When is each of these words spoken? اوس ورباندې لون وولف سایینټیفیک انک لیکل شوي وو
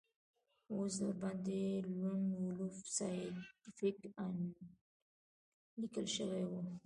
اوس 0.73 0.93
ورباندې 1.07 1.61
لون 1.99 2.21
وولف 2.39 2.75
سایینټیفیک 2.97 3.97
انک 4.25 4.53
لیکل 5.81 6.05
شوي 6.15 6.43
وو 6.47 6.61